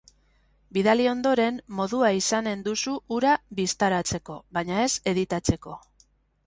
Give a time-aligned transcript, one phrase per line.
[0.77, 5.81] Bidali ondoren, modua izanen duzu hura bistaratzeko, baina ez editatzeko.